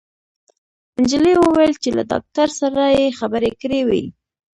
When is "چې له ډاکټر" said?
1.83-2.47